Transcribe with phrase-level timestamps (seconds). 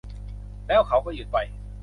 [0.67, 1.37] แล้วเขาก็หยุดไป